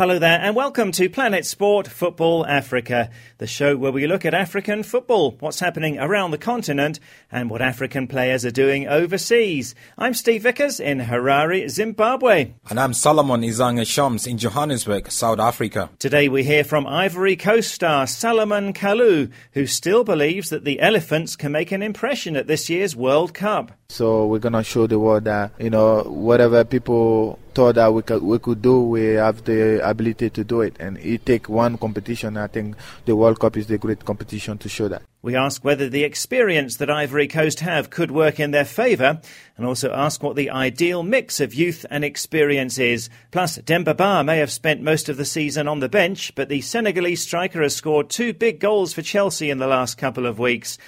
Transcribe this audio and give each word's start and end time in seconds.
Hello 0.00 0.18
there, 0.18 0.40
and 0.40 0.56
welcome 0.56 0.92
to 0.92 1.10
Planet 1.10 1.44
Sport 1.44 1.86
Football 1.86 2.46
Africa, 2.46 3.10
the 3.36 3.46
show 3.46 3.76
where 3.76 3.92
we 3.92 4.06
look 4.06 4.24
at 4.24 4.32
African 4.32 4.82
football, 4.82 5.36
what's 5.40 5.60
happening 5.60 5.98
around 5.98 6.30
the 6.30 6.38
continent, 6.38 6.98
and 7.30 7.50
what 7.50 7.60
African 7.60 8.06
players 8.06 8.46
are 8.46 8.50
doing 8.50 8.88
overseas. 8.88 9.74
I'm 9.98 10.14
Steve 10.14 10.44
Vickers 10.44 10.80
in 10.80 11.00
Harare, 11.00 11.68
Zimbabwe. 11.68 12.54
And 12.70 12.80
I'm 12.80 12.94
Solomon 12.94 13.42
Izanga 13.42 13.86
Shams 13.86 14.26
in 14.26 14.38
Johannesburg, 14.38 15.10
South 15.10 15.38
Africa. 15.38 15.90
Today 15.98 16.30
we 16.30 16.44
hear 16.44 16.64
from 16.64 16.86
Ivory 16.86 17.36
Coast 17.36 17.70
star 17.70 18.06
Salomon 18.06 18.72
Kalou, 18.72 19.30
who 19.52 19.66
still 19.66 20.02
believes 20.02 20.48
that 20.48 20.64
the 20.64 20.80
Elephants 20.80 21.36
can 21.36 21.52
make 21.52 21.72
an 21.72 21.82
impression 21.82 22.36
at 22.36 22.46
this 22.46 22.70
year's 22.70 22.96
World 22.96 23.34
Cup. 23.34 23.72
So 23.90 24.24
we're 24.24 24.38
gonna 24.38 24.62
show 24.62 24.86
the 24.86 24.98
world 24.98 25.24
that 25.24 25.52
you 25.58 25.68
know 25.68 26.04
whatever 26.04 26.64
people 26.64 27.38
thought 27.54 27.74
that 27.74 27.92
we 27.92 28.02
could 28.02 28.22
we 28.22 28.38
could 28.38 28.62
do, 28.62 28.82
we 28.82 29.14
have 29.14 29.44
the 29.44 29.86
ability 29.88 30.30
to 30.30 30.44
do 30.44 30.62
it. 30.62 30.76
And 30.80 30.98
it 30.98 31.26
take 31.26 31.48
one 31.48 31.78
competition. 31.78 32.36
I 32.36 32.46
think 32.46 32.76
the 33.04 33.14
World 33.14 33.38
Cup 33.38 33.56
is 33.56 33.66
the 33.66 33.78
great 33.78 34.04
competition 34.04 34.58
to 34.58 34.68
show 34.68 34.88
that. 34.88 35.02
We 35.22 35.36
ask 35.36 35.62
whether 35.62 35.88
the 35.88 36.04
experience 36.04 36.78
that 36.78 36.88
Ivory 36.88 37.28
Coast 37.28 37.60
have 37.60 37.90
could 37.90 38.10
work 38.10 38.40
in 38.40 38.52
their 38.52 38.64
favour, 38.64 39.20
and 39.58 39.66
also 39.66 39.92
ask 39.92 40.22
what 40.22 40.34
the 40.34 40.48
ideal 40.48 41.02
mix 41.02 41.40
of 41.40 41.52
youth 41.52 41.84
and 41.90 42.04
experience 42.04 42.78
is. 42.78 43.10
Plus, 43.30 43.56
Demba 43.56 43.94
Ba 43.94 44.24
may 44.24 44.38
have 44.38 44.50
spent 44.50 44.80
most 44.80 45.10
of 45.10 45.18
the 45.18 45.26
season 45.26 45.68
on 45.68 45.80
the 45.80 45.90
bench, 45.90 46.34
but 46.34 46.48
the 46.48 46.62
Senegalese 46.62 47.20
striker 47.20 47.60
has 47.60 47.76
scored 47.76 48.08
two 48.08 48.32
big 48.32 48.60
goals 48.60 48.94
for 48.94 49.02
Chelsea 49.02 49.50
in 49.50 49.58
the 49.58 49.66
last 49.66 49.98
couple 49.98 50.24
of 50.24 50.38
weeks. 50.38 50.78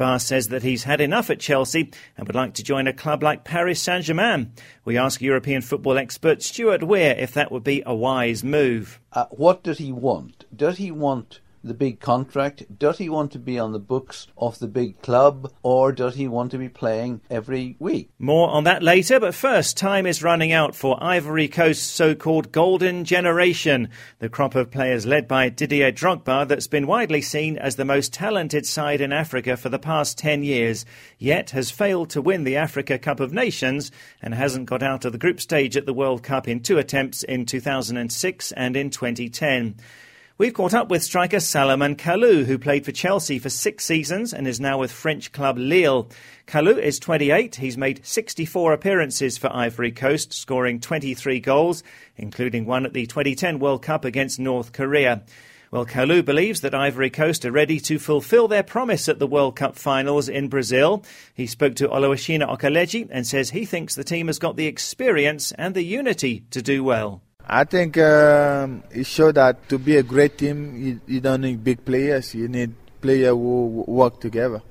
Ba 0.00 0.18
says 0.18 0.48
that 0.48 0.62
he's 0.62 0.84
had 0.84 1.02
enough 1.02 1.28
at 1.28 1.40
Chelsea 1.40 1.90
and 2.16 2.26
would 2.26 2.34
like 2.34 2.54
to 2.54 2.64
join 2.64 2.86
a 2.86 2.92
club 2.94 3.22
like 3.22 3.44
Paris 3.44 3.82
Saint 3.82 4.02
Germain. 4.02 4.50
We 4.82 4.96
ask 4.96 5.20
European 5.20 5.60
football 5.60 5.98
expert 5.98 6.42
Stuart 6.42 6.82
Weir 6.82 7.14
if 7.18 7.34
that 7.34 7.52
would 7.52 7.64
be 7.64 7.82
a 7.84 7.94
wise 7.94 8.42
move. 8.42 8.98
Uh, 9.12 9.26
what 9.26 9.62
does 9.62 9.76
he 9.76 9.92
want? 9.92 10.46
Does 10.56 10.78
he 10.78 10.90
want 10.90 11.40
the 11.62 11.74
big 11.74 12.00
contract? 12.00 12.78
Does 12.78 12.98
he 12.98 13.08
want 13.08 13.32
to 13.32 13.38
be 13.38 13.58
on 13.58 13.72
the 13.72 13.78
books 13.78 14.26
of 14.36 14.58
the 14.58 14.68
big 14.68 15.02
club 15.02 15.52
or 15.62 15.92
does 15.92 16.14
he 16.14 16.26
want 16.26 16.50
to 16.52 16.58
be 16.58 16.68
playing 16.68 17.20
every 17.30 17.76
week? 17.78 18.10
More 18.18 18.48
on 18.48 18.64
that 18.64 18.82
later, 18.82 19.20
but 19.20 19.34
first, 19.34 19.76
time 19.76 20.06
is 20.06 20.22
running 20.22 20.52
out 20.52 20.74
for 20.74 21.02
Ivory 21.02 21.48
Coast's 21.48 21.86
so 21.86 22.14
called 22.14 22.52
golden 22.52 23.04
generation, 23.04 23.88
the 24.18 24.28
crop 24.28 24.54
of 24.54 24.70
players 24.70 25.06
led 25.06 25.28
by 25.28 25.48
Didier 25.48 25.92
Drogba 25.92 26.48
that's 26.48 26.66
been 26.66 26.86
widely 26.86 27.20
seen 27.20 27.58
as 27.58 27.76
the 27.76 27.84
most 27.84 28.12
talented 28.12 28.66
side 28.66 29.00
in 29.00 29.12
Africa 29.12 29.56
for 29.56 29.68
the 29.68 29.78
past 29.78 30.18
10 30.18 30.42
years, 30.42 30.86
yet 31.18 31.50
has 31.50 31.70
failed 31.70 32.10
to 32.10 32.22
win 32.22 32.44
the 32.44 32.56
Africa 32.56 32.98
Cup 32.98 33.20
of 33.20 33.32
Nations 33.32 33.90
and 34.22 34.34
hasn't 34.34 34.66
got 34.66 34.82
out 34.82 35.04
of 35.04 35.12
the 35.12 35.18
group 35.18 35.40
stage 35.40 35.76
at 35.76 35.86
the 35.86 35.94
World 35.94 36.22
Cup 36.22 36.48
in 36.48 36.60
two 36.60 36.78
attempts 36.78 37.22
in 37.22 37.44
2006 37.46 38.52
and 38.52 38.76
in 38.76 38.90
2010. 38.90 39.76
We've 40.40 40.54
caught 40.54 40.72
up 40.72 40.88
with 40.88 41.02
striker 41.02 41.38
Salomon 41.38 41.96
Kalou, 41.96 42.46
who 42.46 42.56
played 42.56 42.86
for 42.86 42.92
Chelsea 42.92 43.38
for 43.38 43.50
six 43.50 43.84
seasons 43.84 44.32
and 44.32 44.48
is 44.48 44.58
now 44.58 44.78
with 44.78 44.90
French 44.90 45.32
club 45.32 45.58
Lille. 45.58 46.08
Kalou 46.46 46.78
is 46.78 46.98
28. 46.98 47.56
He's 47.56 47.76
made 47.76 48.00
64 48.06 48.72
appearances 48.72 49.36
for 49.36 49.54
Ivory 49.54 49.92
Coast, 49.92 50.32
scoring 50.32 50.80
23 50.80 51.40
goals, 51.40 51.82
including 52.16 52.64
one 52.64 52.86
at 52.86 52.94
the 52.94 53.04
2010 53.04 53.58
World 53.58 53.82
Cup 53.82 54.06
against 54.06 54.40
North 54.40 54.72
Korea. 54.72 55.24
Well, 55.70 55.84
Kalou 55.84 56.24
believes 56.24 56.62
that 56.62 56.74
Ivory 56.74 57.10
Coast 57.10 57.44
are 57.44 57.52
ready 57.52 57.78
to 57.80 57.98
fulfill 57.98 58.48
their 58.48 58.62
promise 58.62 59.10
at 59.10 59.18
the 59.18 59.26
World 59.26 59.56
Cup 59.56 59.76
finals 59.76 60.30
in 60.30 60.48
Brazil. 60.48 61.04
He 61.34 61.46
spoke 61.46 61.74
to 61.74 61.88
Oluwashina 61.88 62.48
Okeleji 62.48 63.08
and 63.10 63.26
says 63.26 63.50
he 63.50 63.66
thinks 63.66 63.94
the 63.94 64.04
team 64.04 64.28
has 64.28 64.38
got 64.38 64.56
the 64.56 64.68
experience 64.68 65.52
and 65.52 65.74
the 65.74 65.84
unity 65.84 66.46
to 66.50 66.62
do 66.62 66.82
well. 66.82 67.20
I 67.46 67.64
think 67.64 67.98
um, 67.98 68.82
it 68.90 69.06
showed 69.06 69.34
that 69.34 69.68
to 69.68 69.78
be 69.78 69.96
a 69.96 70.02
great 70.02 70.38
team, 70.38 70.76
you, 70.76 71.00
you 71.06 71.20
don't 71.20 71.40
need 71.40 71.62
big 71.62 71.84
players. 71.84 72.34
You 72.34 72.48
need 72.48 72.72
players 73.00 73.30
who 73.30 73.84
work 73.86 74.20
together. 74.20 74.62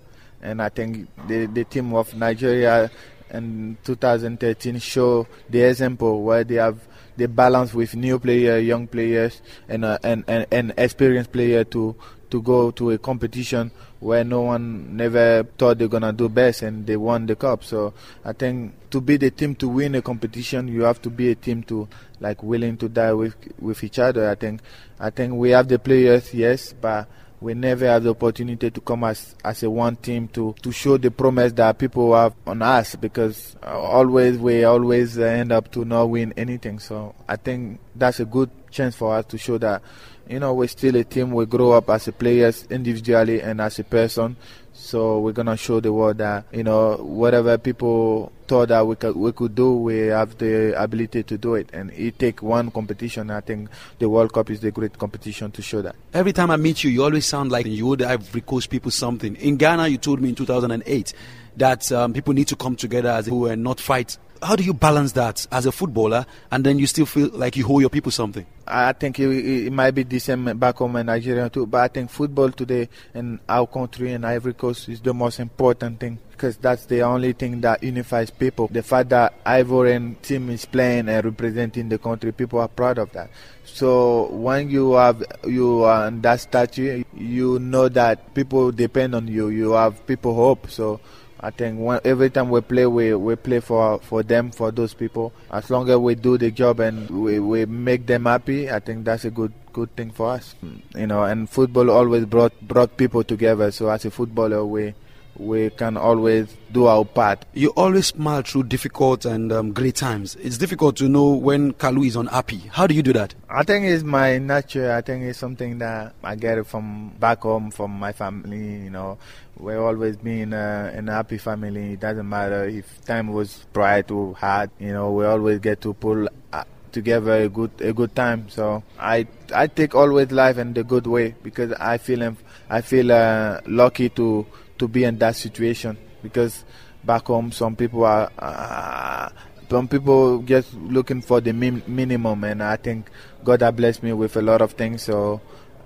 And 0.42 0.62
I 0.62 0.70
think 0.70 1.10
the, 1.28 1.46
the 1.48 1.66
team 1.66 1.94
of 1.94 2.16
Nigeria 2.16 2.90
in 3.32 3.78
2013 3.84 4.80
show 4.80 5.28
the 5.50 5.62
example 5.62 6.24
where 6.24 6.44
they 6.44 6.56
have 6.56 6.80
the 7.18 7.28
balance 7.28 7.74
with 7.74 7.96
new 7.96 8.18
players, 8.18 8.66
young 8.66 8.88
players, 8.88 9.42
and, 9.68 9.84
uh, 9.84 9.98
and, 10.04 10.24
and, 10.28 10.48
and 10.52 10.74
experienced 10.78 11.32
players 11.32 11.66
to 11.72 11.96
to 12.30 12.42
go 12.42 12.72
to 12.72 12.92
a 12.92 12.98
competition 12.98 13.72
where 14.00 14.24
no 14.24 14.42
one 14.42 14.96
never 14.96 15.44
thought 15.58 15.78
they're 15.78 15.88
gonna 15.88 16.14
do 16.14 16.30
best 16.30 16.62
and 16.62 16.86
they 16.88 16.96
won 16.96 17.26
the 17.26 17.36
cup. 17.36 17.64
So 17.64 17.94
I 18.24 18.34
think 18.34 18.90
to 18.92 19.02
be 19.02 19.18
the 19.18 19.32
team 19.32 19.56
to 19.56 19.68
win 19.68 19.96
a 19.96 20.02
competition, 20.02 20.68
you 20.68 20.84
have 20.84 21.02
to 21.04 21.10
be 21.10 21.32
a 21.32 21.36
team 21.36 21.64
to 21.64 21.88
like 22.20 22.42
willing 22.44 22.78
to 22.78 22.90
die 22.90 23.14
with 23.14 23.36
with 23.60 23.84
each 23.84 24.00
other. 24.00 24.30
I 24.30 24.36
think 24.36 24.62
I 25.00 25.10
think 25.10 25.34
we 25.34 25.52
have 25.52 25.68
the 25.68 25.80
players, 25.80 26.34
yes, 26.34 26.74
but 26.74 27.08
we 27.42 27.54
never 27.54 27.86
have 27.86 28.04
the 28.04 28.10
opportunity 28.10 28.70
to 28.70 28.82
come 28.82 29.04
as 29.06 29.36
as 29.44 29.64
a 29.64 29.70
one 29.70 29.96
team 29.96 30.28
to 30.30 30.54
to 30.62 30.72
show 30.72 30.98
the 30.98 31.12
promise 31.12 31.54
that 31.54 31.78
people 31.78 32.14
have 32.16 32.34
on 32.46 32.62
us 32.62 32.96
because 32.96 33.56
uh, 33.64 33.80
always 33.80 34.38
we 34.38 34.64
always 34.64 35.18
uh, 35.18 35.24
end 35.24 35.52
up 35.52 35.72
to 35.72 35.86
not 35.86 36.06
win 36.06 36.34
anything. 36.38 36.80
So 36.80 37.16
I 37.28 37.36
think 37.36 37.80
that's 37.96 38.20
a 38.20 38.26
good 38.26 38.50
chance 38.72 38.96
for 38.96 39.16
us 39.16 39.26
to 39.28 39.38
show 39.38 39.58
that 39.60 39.82
you 40.30 40.40
know 40.40 40.54
we're 40.54 40.68
still 40.68 40.96
a 40.96 41.04
team. 41.04 41.32
We 41.32 41.46
grow 41.46 41.72
up 41.72 41.90
as 41.90 42.08
a 42.08 42.12
players 42.12 42.66
individually 42.70 43.42
and 43.42 43.60
as 43.60 43.80
a 43.80 43.84
person. 43.84 44.38
So 44.74 45.20
we're 45.20 45.34
gonna 45.34 45.58
show 45.58 45.80
the 45.82 45.92
world 45.92 46.20
that 46.20 46.46
you 46.54 46.64
know 46.64 46.96
whatever 46.98 47.58
people 47.58 48.32
thought 48.48 48.70
that 48.70 48.86
we 48.88 48.96
could 48.96 49.16
we 49.16 49.32
could 49.32 49.56
do, 49.56 49.74
we 49.74 49.98
have 50.08 50.38
the 50.38 50.80
ability 50.82 51.24
to 51.24 51.38
do 51.38 51.56
it. 51.56 51.70
And 51.74 51.92
it 51.92 52.20
take 52.20 52.42
one 52.42 52.72
competition. 52.72 53.32
I 53.32 53.42
think 53.42 53.70
the 53.98 54.08
World 54.08 54.32
Cup 54.32 54.50
is 54.50 54.62
the 54.62 54.72
great 54.72 54.98
competition 54.98 55.52
to 55.52 55.62
show 55.62 55.82
that. 55.82 55.96
Every 56.14 56.32
time 56.32 56.52
I 56.52 56.58
meet 56.58 56.84
you, 56.84 56.92
you 56.92 57.04
always 57.04 57.26
sound 57.26 57.52
like 57.52 57.66
you 57.66 57.88
would 57.88 58.02
have 58.02 58.30
Coast 58.46 58.70
people 58.70 58.90
something. 58.92 59.36
In 59.36 59.58
Ghana, 59.58 59.90
you 59.90 59.98
told 59.98 60.22
me 60.22 60.30
in 60.30 60.36
2008 60.36 61.14
that 61.58 61.92
um, 61.92 62.14
people 62.14 62.34
need 62.34 62.48
to 62.48 62.56
come 62.56 62.76
together 62.76 63.10
as 63.10 63.28
a 63.28 63.32
whole 63.32 63.48
and 63.48 63.64
not 63.64 63.80
fight 63.80 64.18
how 64.42 64.56
do 64.56 64.64
you 64.64 64.74
balance 64.74 65.14
that 65.14 65.46
as 65.52 65.66
a 65.66 65.72
footballer 65.72 66.26
and 66.52 66.64
then 66.64 66.80
you 66.80 66.88
still 66.88 67.06
feel 67.06 67.30
like 67.34 67.56
you 67.56 67.66
owe 67.68 67.80
your 67.80 67.90
people 67.90 68.12
something? 68.12 68.46
I 68.68 68.94
think 68.94 69.20
it, 69.20 69.30
it, 69.68 69.74
might 69.74 69.92
be 69.92 70.04
the 70.04 70.20
same 70.20 70.58
back 70.58 70.78
home 70.78 70.96
in 70.98 71.08
Nigeria 71.08 71.50
too, 71.50 71.66
but 71.66 71.82
I 71.82 71.88
think 71.88 72.10
football 72.12 72.52
today 72.52 72.88
in 73.16 73.40
our 73.50 73.66
country 73.66 74.14
and 74.14 74.26
Ivory 74.26 74.54
Coast 74.54 74.90
is 74.90 75.02
the 75.02 75.14
most 75.14 75.40
important 75.40 76.00
thing 76.00 76.20
because 76.32 76.56
that's 76.58 76.86
the 76.86 77.02
only 77.02 77.34
thing 77.34 77.62
that 77.62 77.84
unifies 77.84 78.30
people. 78.30 78.68
The 78.72 78.84
fact 78.84 79.10
that 79.10 79.44
Ivorian 79.44 80.22
team 80.22 80.50
is 80.52 80.66
playing 80.66 81.10
and 81.10 81.26
representing 81.26 81.90
the 81.90 81.98
country, 81.98 82.32
people 82.32 82.60
are 82.60 82.68
proud 82.68 82.98
of 83.00 83.12
that. 83.14 83.30
So 83.66 84.28
when 84.28 84.70
you 84.70 84.94
have 84.94 85.24
you 85.46 85.84
are 85.84 86.08
in 86.08 86.22
that 86.22 86.40
statue, 86.42 87.04
you 87.16 87.60
know 87.60 87.90
that 87.90 88.34
people 88.34 88.72
depend 88.72 89.16
on 89.16 89.28
you. 89.28 89.50
You 89.50 89.72
have 89.72 90.06
people 90.08 90.34
hope. 90.36 90.70
So 90.70 91.02
I 91.42 91.52
think 91.52 91.80
when, 91.80 92.00
every 92.04 92.30
time 92.30 92.50
we 92.50 92.60
play, 92.62 92.86
we, 92.86 93.14
we 93.16 93.36
play 93.36 93.60
for 93.62 94.00
for 94.00 94.24
them, 94.24 94.52
for 94.52 94.72
those 94.72 94.94
people. 94.94 95.32
As 95.50 95.70
long 95.70 95.90
as 95.90 95.98
we 95.98 96.16
do 96.16 96.38
the 96.38 96.52
job 96.52 96.80
and 96.82 97.10
we, 97.10 97.40
we 97.40 97.66
make 97.66 98.06
them 98.08 98.26
happy, 98.26 98.70
I 98.70 98.80
think 98.80 99.06
that's 99.06 99.24
a 99.26 99.32
good 99.32 99.54
good 99.72 99.96
thing 99.96 100.12
for 100.12 100.32
us. 100.32 100.56
You 100.96 101.08
know, 101.08 101.24
and 101.24 101.50
football 101.50 101.90
always 101.90 102.26
brought 102.26 102.60
brought 102.62 102.98
people 102.98 103.24
together. 103.24 103.72
So 103.72 103.90
as 103.90 104.04
a 104.04 104.12
footballer, 104.12 104.66
we 104.66 104.94
we 105.40 105.70
can 105.72 105.98
always 105.98 106.56
do 106.72 106.86
our 106.88 107.06
part. 107.06 107.46
You 107.54 107.70
always 107.70 108.08
smile 108.08 108.42
through 108.42 108.64
difficult 108.64 109.26
and 109.26 109.52
um, 109.52 109.72
great 109.74 109.96
times. 109.96 110.36
It's 110.36 110.58
difficult 110.58 110.98
to 110.98 111.08
know 111.10 111.30
when 111.30 111.74
Kalou 111.74 112.06
is 112.06 112.16
unhappy. 112.16 112.58
How 112.72 112.86
do 112.86 112.94
you 112.94 113.02
do 113.02 113.14
that? 113.14 113.34
I 113.50 113.64
think 113.64 113.86
it's 113.86 114.04
my 114.04 114.38
nature. 114.38 114.92
I 114.92 115.02
think 115.02 115.24
it's 115.24 115.40
something 115.40 115.80
that 115.80 116.14
I 116.24 116.36
get 116.36 116.58
it 116.58 116.68
from 116.68 117.10
back 117.20 117.42
home, 117.42 117.72
from 117.72 117.92
my 117.92 118.12
family. 118.12 118.84
You 118.84 118.90
know, 118.90 119.18
we're 119.58 119.82
always 119.82 120.18
been 120.18 120.54
uh, 120.54 120.92
in 120.96 121.08
a 121.10 121.14
happy 121.14 121.38
family. 121.38 121.94
It 121.94 122.02
doesn't 122.02 122.28
matter 122.28 122.66
if 122.66 123.04
time 123.06 123.30
was 123.30 123.66
bright 123.74 124.12
or 124.12 124.36
hard. 124.36 124.70
You 124.80 124.92
know, 124.92 125.12
we 125.14 125.26
always 125.26 125.60
get 125.60 125.82
to 125.82 125.94
pull. 125.94 126.28
Uh, 126.52 126.64
together 126.92 127.44
a 127.44 127.50
good 127.50 127.70
a 127.82 127.94
good 127.94 128.16
time 128.16 128.50
so 128.50 128.82
i 128.98 129.24
i 129.54 129.68
take 129.68 129.94
always 129.94 130.32
life 130.32 130.58
in 130.58 130.74
the 130.74 130.84
good 130.84 131.06
way 131.06 131.36
because 131.44 131.72
i 131.74 132.00
feel 132.00 132.36
i 132.68 132.82
feel 132.82 133.12
uh, 133.12 133.62
lucky 133.68 134.10
to 134.10 134.44
to 134.80 134.88
be 134.88 135.04
in 135.04 135.18
that 135.20 135.36
situation 135.36 135.98
because 136.24 136.66
back 137.04 137.26
home 137.28 137.52
some 137.52 137.76
people 137.76 138.04
are 138.04 138.32
uh, 138.40 139.30
some 139.70 139.88
people 139.88 140.42
just 140.42 140.74
looking 140.74 141.22
for 141.22 141.40
the 141.40 141.54
min- 141.54 141.84
minimum 141.88 142.44
and 142.44 142.64
i 142.64 142.76
think 142.76 143.10
god 143.44 143.62
has 143.62 143.74
blessed 143.74 144.04
me 144.04 144.12
with 144.14 144.36
a 144.36 144.42
lot 144.42 144.62
of 144.62 144.72
things 144.74 145.04
so 145.04 145.40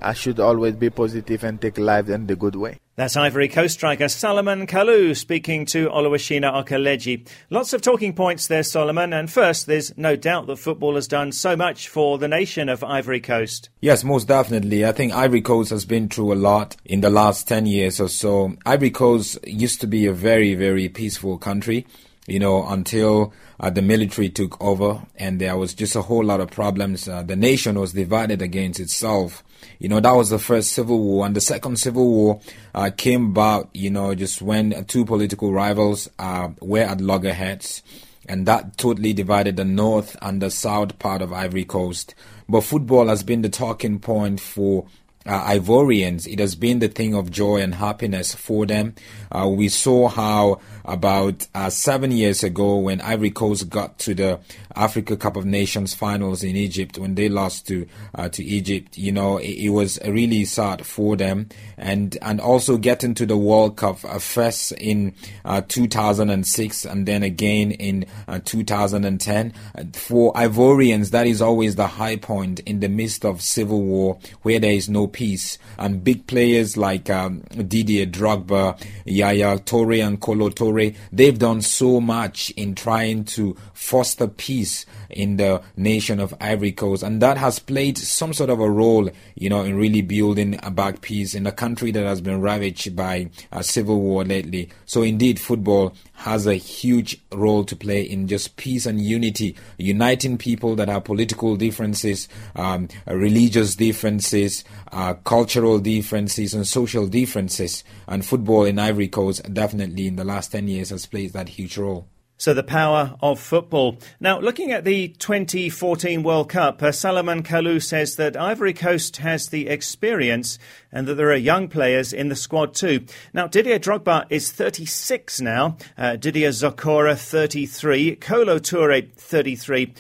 i 0.04 0.14
should 0.14 0.40
always 0.40 0.76
be 0.76 0.90
positive 0.90 1.44
and 1.44 1.62
take 1.62 1.78
life 1.78 2.10
in 2.10 2.28
the 2.28 2.36
good 2.36 2.56
way 2.56 2.80
that's 2.96 3.18
Ivory 3.18 3.48
Coast 3.48 3.74
striker 3.74 4.08
Salomon 4.08 4.68
Kalou 4.68 5.18
speaking 5.18 5.66
to 5.66 5.90
Oluwashina 5.90 6.54
Okeleji. 6.64 7.28
Lots 7.50 7.74
of 7.74 7.82
talking 7.82 8.14
points 8.14 8.46
there, 8.46 8.62
Solomon. 8.62 9.14
And 9.14 9.32
first, 9.32 9.66
there's 9.66 9.98
no 9.98 10.16
doubt 10.16 10.46
that 10.46 10.58
football 10.58 10.94
has 10.94 11.08
done 11.08 11.32
so 11.32 11.56
much 11.56 11.88
for 11.88 12.20
the 12.20 12.28
nation 12.28 12.70
of 12.70 12.84
Ivory 12.84 13.20
Coast. 13.20 13.72
Yes, 13.82 14.04
most 14.04 14.28
definitely. 14.28 14.86
I 14.86 14.92
think 14.92 15.12
Ivory 15.12 15.42
Coast 15.42 15.72
has 15.72 15.86
been 15.86 16.08
through 16.08 16.34
a 16.34 16.36
lot 16.36 16.76
in 16.86 17.02
the 17.02 17.10
last 17.10 17.48
10 17.48 17.66
years 17.66 18.00
or 18.00 18.10
so. 18.10 18.56
Ivory 18.64 18.92
Coast 18.92 19.40
used 19.48 19.82
to 19.82 19.88
be 19.88 20.06
a 20.06 20.14
very, 20.14 20.54
very 20.54 20.88
peaceful 20.88 21.40
country. 21.40 21.88
you 22.28 22.40
know, 22.40 22.66
until 22.68 23.34
uh, 23.60 23.70
the 23.70 23.82
military 23.82 24.30
took 24.30 24.62
over 24.62 25.02
and 25.16 25.42
there 25.42 25.58
was 25.58 25.74
just 25.74 25.96
a 25.96 26.02
whole 26.04 26.24
lot 26.24 26.40
of 26.40 26.50
problems. 26.50 27.08
Uh, 27.08 27.22
the 27.24 27.36
nation 27.36 27.80
was 27.80 27.94
divided 27.94 28.42
against 28.42 28.80
itself. 28.80 29.44
You 29.80 29.90
know, 29.90 30.00
that 30.00 30.12
was 30.12 30.30
the 30.30 30.40
first 30.40 30.72
civil 30.72 31.00
war. 31.00 31.26
And 31.26 31.36
the 31.36 31.42
second 31.42 31.78
civil 31.78 32.08
war 32.08 32.42
uh, 32.74 32.92
came 32.96 33.28
about, 33.28 33.70
you 33.74 33.90
know, 33.90 34.16
just 34.16 34.42
when 34.42 34.86
two 34.86 35.06
political 35.06 35.52
rivals 35.52 36.10
uh, 36.20 36.50
were 36.62 36.82
at 36.84 37.02
loggerheads. 37.02 37.84
And 38.28 38.46
that 38.46 38.78
totally 38.78 39.14
divided 39.14 39.58
the 39.58 39.66
north 39.66 40.16
and 40.22 40.42
the 40.42 40.50
south 40.50 40.98
part 41.00 41.22
of 41.22 41.34
Ivory 41.34 41.66
Coast. 41.66 42.16
But 42.48 42.62
football 42.62 43.08
has 43.08 43.24
been 43.24 43.42
the 43.42 43.50
talking 43.50 44.00
point 44.00 44.40
for 44.40 44.86
uh, 45.26 45.44
Ivorians, 45.46 46.28
it 46.28 46.40
has 46.40 46.56
been 46.56 46.80
the 46.80 46.88
thing 46.88 47.14
of 47.14 47.32
joy 47.32 47.62
and 47.62 47.76
happiness 47.76 48.36
for 48.36 48.66
them. 48.66 48.96
Uh, 49.32 49.48
we 49.48 49.70
saw 49.70 50.10
how 50.10 50.60
about 50.86 51.48
uh, 51.56 51.70
seven 51.70 52.12
years 52.12 52.44
ago 52.44 52.78
when 52.78 53.00
Ivory 53.02 53.32
Coast 53.32 53.70
got 53.70 53.98
to 54.00 54.14
the 54.14 54.40
Africa 54.76 55.16
Cup 55.16 55.36
of 55.36 55.46
Nations 55.46 55.94
finals 55.94 56.44
in 56.44 56.56
Egypt, 56.56 56.98
when 56.98 57.16
they 57.16 57.30
lost 57.30 57.68
to 57.68 57.88
uh, 58.16 58.30
to 58.30 58.44
Egypt, 58.44 58.98
you 58.98 59.12
know, 59.12 59.38
it, 59.38 59.52
it, 59.52 59.70
was 59.70 60.00
really 60.06 60.46
sad 60.46 60.86
for 60.86 61.16
them, 61.16 61.48
and 61.78 62.18
and 62.22 62.42
also 62.42 62.78
getting 62.78 63.14
to 63.14 63.26
the 63.26 63.38
World 63.38 63.78
Cup 63.78 64.04
uh, 64.04 64.20
first 64.20 64.72
in 64.74 65.14
uh, 65.46 65.62
2006 65.68 66.86
and 66.86 67.08
then 67.08 67.24
again 67.24 67.72
in 67.72 68.06
2010. 68.46 69.54
For 69.94 70.34
Ivorians, 70.34 71.12
that 71.12 71.28
is 71.28 71.42
always 71.42 71.76
the 71.76 71.88
high 71.88 72.18
point 72.18 72.60
in 72.62 72.80
the 72.80 72.90
midst 72.90 73.26
of 73.26 73.42
civil 73.42 73.82
war 73.82 74.18
where 74.42 74.60
there 74.60 74.72
is 74.72 74.90
no 74.90 75.08
peace. 75.14 75.58
And 75.78 76.04
big 76.04 76.28
players 76.28 76.76
like 76.76 77.10
um, 77.10 77.42
Didier 77.52 78.06
Drogba, 78.06 78.80
Yaya 79.06 79.60
Toure, 79.60 80.06
and 80.06 80.20
Kolo 80.20 80.50
Toure, 80.50 80.96
they've 81.12 81.40
done 81.40 81.62
so 81.62 82.02
much 82.02 82.50
in 82.52 82.76
trying 82.76 83.24
to 83.26 83.56
foster 83.74 84.28
peace 84.28 84.86
in 85.10 85.38
the 85.38 85.62
nation 85.78 86.20
of 86.20 86.34
Ivory 86.42 86.72
Coast. 86.72 87.04
And 87.04 87.22
that 87.22 87.38
has 87.38 87.60
played 87.60 87.98
some 87.98 88.34
sort 88.34 88.50
of 88.50 88.60
a 88.60 88.70
role, 88.70 89.10
you 89.36 89.50
know, 89.50 89.62
in 89.62 89.76
really 89.76 90.02
building 90.02 90.60
back 90.74 91.02
peace 91.02 91.36
in 91.36 91.46
a 91.48 91.52
country 91.52 91.92
that 91.92 92.06
has 92.06 92.22
been 92.22 92.42
ravaged 92.42 92.96
by 92.96 93.30
a 93.52 93.64
civil 93.64 94.00
war 94.02 94.24
lately. 94.24 94.70
So 94.86 95.04
indeed, 95.04 95.40
football 95.40 95.94
has 96.14 96.48
a 96.48 96.56
huge 96.56 97.22
role 97.32 97.64
to 97.66 97.76
play 97.76 98.02
in 98.02 98.28
just 98.28 98.56
peace 98.56 98.86
and 98.86 99.02
unity, 99.02 99.56
uniting 99.78 100.38
people 100.38 100.76
that 100.76 100.88
have 100.88 101.04
political 101.04 101.56
differences, 101.56 102.30
um, 102.56 102.88
religious 103.08 103.76
differences, 103.76 104.64
cultural 105.12 105.80
differences, 105.80 106.54
and 106.54 106.66
social 106.66 107.08
differences. 107.08 107.84
And 108.08 108.26
football 108.26 108.64
in 108.64 108.80
Ivory 108.80 109.10
Coast 109.10 109.54
definitely 109.54 110.08
in 110.08 110.16
the 110.16 110.24
last 110.24 110.52
10 110.52 110.68
years 110.68 110.90
has 110.92 111.06
played 111.06 111.34
that 111.34 111.50
huge 111.50 111.78
role. 111.78 112.08
So, 112.38 112.54
the 112.54 112.64
power 112.64 113.16
of 113.22 113.40
football. 113.40 113.98
Now, 114.20 114.40
looking 114.40 114.72
at 114.72 114.84
the 114.84 115.10
2014 115.20 116.24
World 116.24 116.50
Cup, 116.50 116.82
uh, 116.82 116.92
Salomon 116.92 117.44
Kalou 117.44 117.82
says 117.82 118.16
that 118.18 118.36
Ivory 118.36 118.74
Coast 118.74 119.18
has 119.18 119.48
the 119.48 119.68
experience 119.70 120.58
and 120.92 121.08
that 121.08 121.16
there 121.16 121.32
are 121.32 121.38
young 121.38 121.68
players 121.70 122.12
in 122.12 122.30
the 122.30 122.36
squad 122.36 122.74
too. 122.74 123.06
Now, 123.34 123.48
Didier 123.48 123.80
Drogba 123.80 124.26
is 124.30 124.52
36 124.52 125.42
now, 125.42 125.78
uh, 125.98 126.16
Didier 126.18 126.50
Zokora 126.50 127.18
33, 127.18 128.18
Kolo 128.18 128.60
Toure 128.60 129.10
33. 129.14 129.94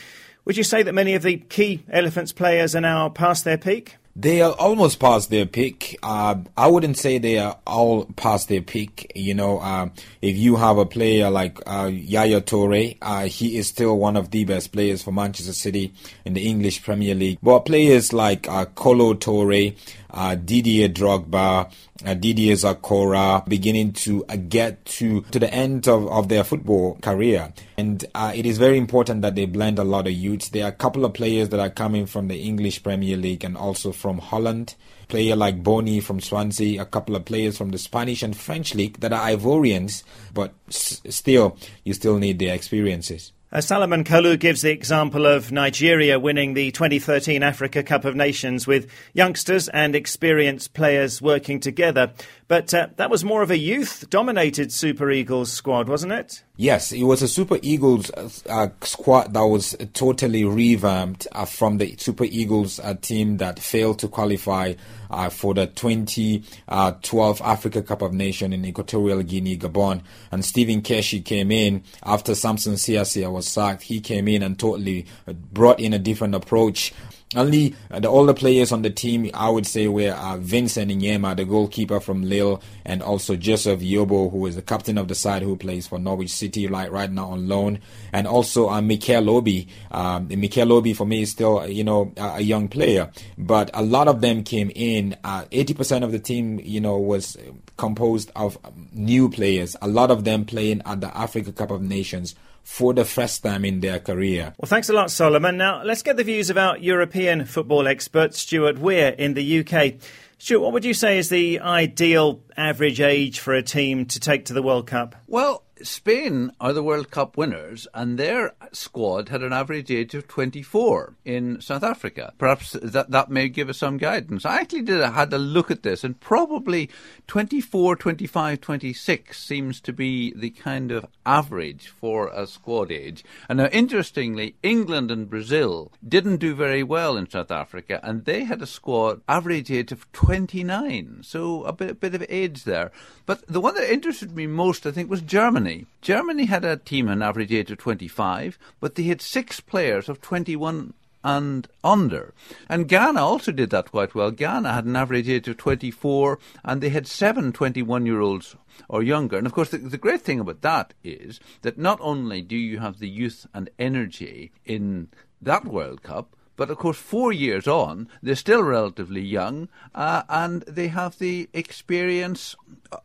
Would 0.46 0.58
you 0.58 0.64
say 0.64 0.84
that 0.84 0.92
many 0.92 1.14
of 1.14 1.24
the 1.24 1.38
key 1.38 1.86
Elephants 1.90 2.34
players 2.34 2.76
are 2.76 2.82
now 2.82 3.08
past 3.10 3.46
their 3.46 3.58
peak? 3.58 3.96
They 4.16 4.44
are 4.44 4.52
almost 4.52 5.00
past 5.00 5.32
their 5.32 5.48
peak. 5.48 5.98
Uh, 6.04 6.36
I 6.56 6.68
wouldn't 6.68 6.98
say 7.00 7.18
they 7.18 7.40
are 7.40 7.58
all 7.66 8.06
past 8.16 8.48
their 8.48 8.62
peak. 8.62 9.12
You 9.16 9.34
know, 9.34 9.58
uh, 9.58 9.90
if 10.22 10.38
you 10.38 10.56
have 10.56 10.78
a 10.78 10.86
player 10.86 11.32
like 11.32 11.60
uh, 11.66 11.90
Yaya 11.92 12.42
Toure, 12.42 12.96
uh, 13.02 13.26
he 13.26 13.58
is 13.58 13.68
still 13.68 13.98
one 13.98 14.16
of 14.16 14.30
the 14.30 14.46
best 14.46 14.72
players 14.72 15.02
for 15.02 15.12
Manchester 15.12 15.54
City 15.54 15.96
in 16.26 16.36
the 16.36 16.48
English 16.48 16.84
Premier 16.84 17.16
League. 17.16 17.40
But 17.42 17.62
players 17.62 18.14
like 18.14 18.48
uh, 18.48 18.66
Kolo 18.66 19.16
Toure, 19.16 19.76
uh, 20.12 20.36
Didier 20.36 20.90
Drogba, 20.90 21.72
uh, 22.06 22.14
Didier 22.14 22.54
Zokora 22.54 23.44
beginning 23.48 23.94
to 23.94 24.24
get 24.26 24.86
to, 24.86 25.22
to 25.22 25.40
the 25.40 25.52
end 25.52 25.88
of, 25.88 26.08
of 26.08 26.30
their 26.30 26.44
football 26.44 27.00
career. 27.02 27.52
And 27.78 28.06
it 28.14 28.46
is 28.46 28.60
very 28.60 28.78
important 28.78 29.24
that 29.24 29.34
they 29.34 29.48
blend 29.48 29.80
a 29.80 29.84
lot 29.84 30.06
of 30.06 30.14
youths. 30.14 30.50
There 30.50 30.66
are 30.66 30.70
a 30.70 30.74
couple 30.74 31.04
of 31.04 31.16
players 31.16 31.50
that 31.50 31.60
are 31.60 31.72
coming 31.72 32.06
from 32.06 32.28
the 32.28 32.40
English 32.40 32.84
Premier 32.84 33.18
League 33.18 33.44
and 33.44 33.58
also 33.58 33.92
from 34.04 34.18
Holland. 34.20 34.76
Player 35.08 35.38
like 35.38 35.64
Bony 35.64 36.02
from 36.02 36.20
Swansea, 36.20 36.82
a 36.82 36.86
couple 36.86 37.16
of 37.16 37.24
players 37.24 37.58
from 37.58 37.70
the 37.72 37.78
Spanish 37.78 38.22
and 38.22 38.36
French 38.36 38.76
league 38.76 39.00
that 39.00 39.14
are 39.14 39.30
Ivorians, 39.30 40.04
but 40.34 40.54
s- 40.68 41.02
still, 41.08 41.58
you 41.86 41.94
still 41.94 42.18
need 42.18 42.38
their 42.38 42.54
experiences. 42.54 43.32
Uh, 43.50 43.62
Salomon 43.62 44.04
Kalou 44.04 44.38
gives 44.38 44.62
the 44.64 44.72
example 44.72 45.26
of 45.28 45.52
Nigeria 45.52 46.20
winning 46.20 46.54
the 46.56 46.72
2013 46.72 47.44
Africa 47.44 47.84
Cup 47.84 48.04
of 48.04 48.16
Nations 48.16 48.66
with 48.68 48.90
youngsters 49.14 49.70
and 49.70 49.96
experienced 49.96 50.74
players 50.74 51.22
working 51.22 51.60
together. 51.60 52.12
But 52.48 52.74
uh, 52.74 52.88
that 52.98 53.12
was 53.12 53.24
more 53.24 53.44
of 53.44 53.52
a 53.52 53.58
youth 53.58 54.10
dominated 54.10 54.74
Super 54.74 55.12
Eagles 55.12 55.52
squad, 55.52 55.88
wasn't 55.88 56.14
it? 56.14 56.44
Yes, 56.56 56.92
it 56.92 57.02
was 57.02 57.24
a 57.24 57.28
Super 57.28 57.58
Eagles 57.64 58.12
uh, 58.48 58.68
squad 58.84 59.34
that 59.34 59.42
was 59.42 59.76
totally 59.94 60.46
revamped 60.46 61.26
uh, 61.32 61.46
from 61.46 61.80
the 61.80 61.96
Super 61.98 62.26
Eagles 62.26 62.80
uh, 62.80 62.94
team 62.94 63.38
that 63.38 63.58
failed 63.58 63.98
to 64.00 64.08
qualify 64.08 64.76
uh, 65.10 65.30
for 65.30 65.56
the 65.56 65.66
2012 65.66 67.42
uh, 67.42 67.44
Africa 67.44 67.82
Cup 67.82 68.04
of 68.04 68.14
Nations 68.14 68.54
in 68.54 68.66
Equatorial 68.66 69.24
Guinea, 69.24 69.58
Gabon. 69.58 70.04
And 70.32 70.46
Stephen 70.46 70.84
Keshi 70.84 71.26
came 71.26 71.52
in 71.52 71.84
after 72.04 72.36
Samson 72.36 72.74
Siasia 72.74 73.32
was 73.32 73.48
sacked. 73.48 73.82
He 73.82 74.00
came 74.00 74.28
in 74.28 74.44
and 74.44 74.60
totally 74.60 75.08
brought 75.26 75.80
in 75.80 75.92
a 75.92 76.00
different 76.00 76.36
approach 76.36 76.94
only 77.36 77.76
uh, 77.92 78.00
the 78.00 78.08
older 78.08 78.34
players 78.34 78.72
on 78.72 78.82
the 78.82 78.90
team, 78.90 79.30
I 79.34 79.50
would 79.50 79.66
say, 79.68 79.88
were 79.88 80.12
uh, 80.12 80.38
Vincent 80.38 80.92
Enyeama, 80.92 81.36
the 81.36 81.46
goalkeeper 81.46 82.00
from 82.00 82.24
Lille, 82.24 82.62
and 82.86 83.02
also 83.02 83.36
Joseph 83.36 83.82
Yobo, 83.82 84.32
who 84.32 84.46
is 84.46 84.56
the 84.56 84.62
captain 84.62 84.98
of 84.98 85.08
the 85.08 85.16
side 85.16 85.42
who 85.42 85.56
plays 85.56 85.88
for 85.88 86.00
Norwich 86.00 86.32
City 86.32 86.68
right, 86.68 86.92
right 86.92 87.12
now 87.12 87.28
on 87.30 87.48
loan, 87.48 87.80
and 88.12 88.28
also 88.28 88.70
uh, 88.70 88.82
Mikel 88.82 89.30
Obi. 89.30 89.68
Um, 89.92 90.28
Mikel 90.28 90.72
Obi, 90.74 90.94
for 90.94 91.06
me, 91.06 91.24
is 91.24 91.32
still, 91.32 91.68
you 91.68 91.84
know, 91.84 92.12
a, 92.18 92.36
a 92.36 92.42
young 92.42 92.68
player, 92.68 93.12
but 93.38 93.70
a 93.74 93.82
lot 93.82 94.08
of 94.08 94.22
them 94.22 94.44
came 94.44 94.72
in. 94.76 95.16
Uh, 95.24 95.46
80% 95.46 96.04
of 96.04 96.12
the 96.12 96.20
team, 96.20 96.60
you 96.64 96.82
know, 96.82 96.98
was 96.98 97.38
composed 97.78 98.32
of 98.36 98.58
new 98.94 99.30
players, 99.30 99.76
a 99.82 99.88
lot 99.88 100.12
of 100.12 100.24
them 100.24 100.46
playing 100.46 100.82
at 100.86 101.02
the 101.02 101.16
Africa 101.18 101.52
Cup 101.52 101.72
of 101.72 101.82
Nations 101.82 102.36
for 102.64 102.94
the 102.94 103.06
first 103.06 103.44
time 103.44 103.66
in 103.66 103.82
their 103.82 104.00
career. 104.00 104.54
Well, 104.58 104.68
thanks 104.68 104.90
a 104.90 104.94
lot, 104.94 105.12
Solomon. 105.12 105.58
Now, 105.58 105.84
let's 105.84 106.02
get 106.02 106.18
the 106.18 106.24
views 106.24 106.50
of 106.50 106.58
our 106.58 106.78
European 106.78 107.46
football 107.46 107.88
expert, 107.88 108.34
Stuart 108.34 108.80
Weir, 108.80 109.10
in 109.10 109.34
the 109.34 109.60
UK. 109.60 109.96
Stuart, 110.38 110.62
what 110.62 110.74
would 110.74 110.86
you 110.86 110.94
say 110.94 111.18
is 111.18 111.30
the 111.30 111.60
ideal 111.60 112.42
average 112.58 113.00
age 113.00 113.40
for 113.40 113.54
a 113.54 113.62
team 113.62 114.06
to 114.08 114.20
take 114.20 114.46
to 114.46 114.54
the 114.54 114.64
World 114.64 114.88
Cup? 114.88 115.16
Well, 115.28 115.64
Spain 115.84 116.52
are 116.60 116.74
the 116.74 116.84
World 116.84 117.12
Cup 117.12 117.38
winners, 117.38 117.88
and 117.94 118.18
their 118.18 118.54
squad 118.72 119.30
had 119.30 119.44
an 119.44 119.54
average 119.54 119.92
age 119.92 120.16
of 120.16 120.28
24 120.28 121.14
in 121.26 121.60
South 121.62 121.84
Africa. 121.84 122.34
Perhaps 122.38 122.72
that, 122.82 123.12
that 123.12 123.30
may 123.30 123.50
give 123.50 123.70
us 123.70 123.78
some 123.80 123.98
guidance. 123.98 124.46
I 124.46 124.62
actually 124.62 124.84
did 124.84 125.04
had 125.04 125.34
a 125.34 125.38
look 125.38 125.70
at 125.70 125.84
this, 125.84 126.04
and 126.04 126.20
probably 126.20 126.90
24, 127.28 127.96
25, 127.98 128.62
26 128.62 129.40
seems 129.40 129.82
to 129.82 129.92
be 129.94 130.34
the 130.34 130.52
kind 130.52 130.92
of 130.92 131.06
average 131.26 131.88
for 131.88 132.28
a 132.30 132.48
squad 132.48 132.92
age. 132.92 133.24
And 133.50 133.58
now, 133.58 133.68
interestingly, 133.68 134.56
England 134.64 135.12
and 135.12 135.30
Brazil 135.30 135.92
didn't 136.08 136.38
do 136.38 136.56
very 136.56 136.84
well 136.84 137.18
in 137.18 137.30
South 137.30 137.52
Africa, 137.52 138.00
and 138.04 138.26
they 138.26 138.46
had 138.46 138.62
a 138.62 138.68
squad 138.68 139.22
average 139.28 139.70
age 139.72 139.92
of 139.92 140.10
29. 140.14 141.20
So 141.24 141.64
a 141.64 141.74
bit, 141.74 141.90
a 141.92 141.96
bit 141.96 142.16
of 142.16 142.26
age 142.30 142.64
there. 142.64 142.92
But 143.26 143.46
the 143.48 143.62
one 143.62 143.76
that 143.76 143.92
interested 143.92 144.36
me 144.36 144.48
most, 144.48 144.86
I 144.86 144.92
think, 144.92 145.10
was 145.10 145.22
Germany. 145.22 145.73
Germany 146.02 146.46
had 146.46 146.66
a 146.66 146.78
team 146.78 147.08
an 147.08 147.22
average 147.22 147.52
age 147.52 147.72
of 147.72 147.78
25, 147.78 148.58
but 148.80 148.96
they 148.96 149.04
had 149.04 149.22
six 149.22 149.60
players 149.60 150.10
of 150.10 150.22
21 150.22 150.94
and 151.24 151.68
under. 151.84 152.34
And 152.68 152.88
Ghana 152.88 153.22
also 153.22 153.52
did 153.52 153.70
that 153.70 153.92
quite 153.92 154.14
well. 154.14 154.32
Ghana 154.32 154.74
had 154.74 154.86
an 154.86 154.96
average 154.96 155.30
age 155.30 155.48
of 155.48 155.58
24, 155.58 156.40
and 156.64 156.82
they 156.82 156.90
had 156.90 157.08
seven 157.08 157.54
21 157.54 158.06
year 158.06 158.20
olds 158.20 158.56
or 158.90 159.02
younger. 159.02 159.38
And 159.38 159.48
of 159.48 159.54
course, 159.54 159.70
the, 159.70 159.78
the, 159.78 159.98
great 159.98 160.22
thing 160.22 160.40
about 160.40 160.62
that 160.62 160.94
is 161.04 161.40
that 161.62 161.78
not 161.78 162.00
only 162.02 162.42
do 162.42 162.58
you 162.58 162.80
have 162.80 163.00
the 163.00 163.10
youth 163.10 163.48
and 163.54 163.70
energy 163.80 164.52
in 164.66 165.10
that 165.42 165.66
World 165.66 166.04
Cup, 166.04 166.36
but 166.56 166.70
of 166.70 166.78
course, 166.78 166.98
four 166.98 167.34
years 167.34 167.68
on, 167.68 168.08
they're 168.22 168.36
still 168.36 168.64
relatively 168.64 169.22
young 169.22 169.70
uh, 169.96 170.24
and 170.30 170.62
they 170.64 170.88
have 170.90 171.18
the 171.18 171.50
experience 171.54 172.56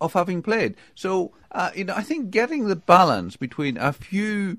of 0.01 0.13
having 0.13 0.43
played. 0.43 0.75
So, 0.95 1.33
uh, 1.53 1.71
you 1.75 1.85
know, 1.85 1.95
I 1.95 2.03
think 2.03 2.31
getting 2.31 2.69
the 2.69 2.77
balance 2.77 3.37
between 3.37 3.77
a 3.77 3.93
few 3.93 4.59